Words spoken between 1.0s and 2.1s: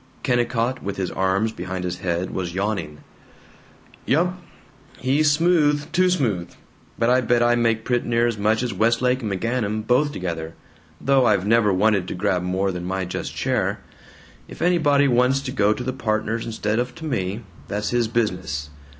arms behind his